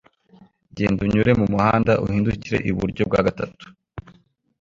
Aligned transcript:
genda 0.75 0.99
unyure 1.07 1.31
mumuhanda 1.39 1.93
uhindukire 2.05 2.57
iburyo 2.69 3.01
bwa 3.09 3.21
gatatu 3.27 3.65